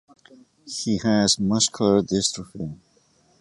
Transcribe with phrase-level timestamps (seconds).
[0.65, 2.79] He has muscular dystrophy.